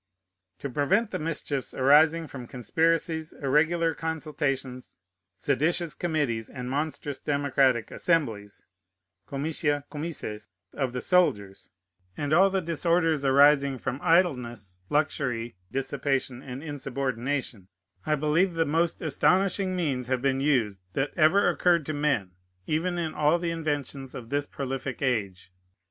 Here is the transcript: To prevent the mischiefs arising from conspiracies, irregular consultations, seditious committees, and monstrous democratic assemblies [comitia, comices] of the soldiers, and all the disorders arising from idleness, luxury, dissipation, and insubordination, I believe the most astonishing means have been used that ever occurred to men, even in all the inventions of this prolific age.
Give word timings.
To 0.57 0.67
prevent 0.67 1.11
the 1.11 1.19
mischiefs 1.19 1.75
arising 1.75 2.25
from 2.25 2.47
conspiracies, 2.47 3.33
irregular 3.33 3.93
consultations, 3.93 4.97
seditious 5.37 5.93
committees, 5.93 6.49
and 6.49 6.71
monstrous 6.71 7.19
democratic 7.19 7.91
assemblies 7.91 8.65
[comitia, 9.27 9.83
comices] 9.91 10.47
of 10.73 10.93
the 10.93 11.01
soldiers, 11.01 11.69
and 12.17 12.33
all 12.33 12.49
the 12.49 12.63
disorders 12.63 13.23
arising 13.23 13.77
from 13.77 13.99
idleness, 14.01 14.79
luxury, 14.89 15.55
dissipation, 15.71 16.41
and 16.41 16.63
insubordination, 16.63 17.67
I 18.03 18.15
believe 18.15 18.55
the 18.55 18.65
most 18.65 19.03
astonishing 19.03 19.75
means 19.75 20.07
have 20.07 20.23
been 20.23 20.39
used 20.39 20.81
that 20.93 21.13
ever 21.15 21.47
occurred 21.47 21.85
to 21.85 21.93
men, 21.93 22.31
even 22.65 22.97
in 22.97 23.13
all 23.13 23.37
the 23.37 23.51
inventions 23.51 24.15
of 24.15 24.29
this 24.29 24.47
prolific 24.47 25.03
age. 25.03 25.51